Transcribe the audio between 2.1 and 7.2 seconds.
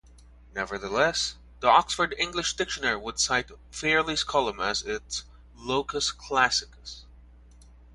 English Dictionary would cite Fairlie's column as its "locus classicus".